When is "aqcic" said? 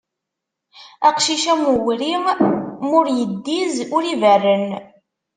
1.07-1.43